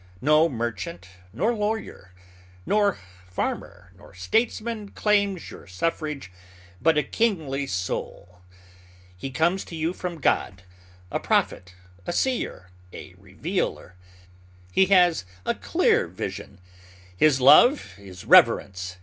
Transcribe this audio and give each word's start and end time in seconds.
No 0.19 0.49
merchant, 0.49 1.09
nor 1.31 1.53
lawyer, 1.53 2.11
nor 2.65 2.97
farmer, 3.29 3.93
nor 3.95 4.15
statesman 4.15 4.89
claims 4.89 5.51
your 5.51 5.67
suffrage, 5.67 6.31
but 6.81 6.97
a 6.97 7.03
kingly 7.03 7.67
soul. 7.67 8.39
He 9.15 9.29
comes 9.29 9.63
to 9.65 9.75
you 9.75 9.93
from 9.93 10.19
God, 10.19 10.63
a 11.11 11.19
prophet, 11.19 11.75
a 12.07 12.13
seer, 12.13 12.71
a 12.91 13.13
revealer. 13.13 13.93
He 14.71 14.87
has 14.87 15.23
a 15.45 15.53
clear 15.53 16.07
vision. 16.07 16.57
His 17.15 17.39
love 17.39 17.93
is 17.99 18.25
reverence. 18.25 18.97